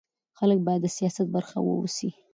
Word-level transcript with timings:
خلک 0.37 0.57
باید 0.67 0.81
د 0.83 0.87
سیاست 0.97 1.27
برخه 1.35 1.57
واوسي 1.61 2.09